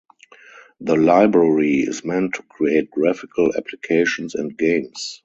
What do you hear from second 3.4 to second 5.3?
applications and games.